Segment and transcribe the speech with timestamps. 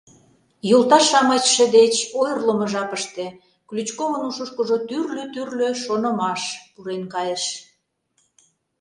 [0.69, 3.25] Йолташ-шамычше деч ойырлымо жапыште
[3.69, 6.41] Ключковын ушышкыжо тӱрлӧ-тӱрлӧ шонымаш
[6.73, 7.43] пурен кайыш.